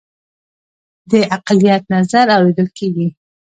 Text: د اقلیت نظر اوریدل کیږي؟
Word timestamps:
د 1.11 1.13
اقلیت 1.35 1.83
نظر 1.95 2.25
اوریدل 2.35 2.67
کیږي؟ 2.77 3.07